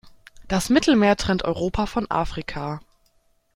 Das 0.47 0.69
Mittelmeer 0.69 1.15
trennt 1.15 1.43
Europa 1.45 1.85
von 1.85 2.09
Afrika. 2.09 2.79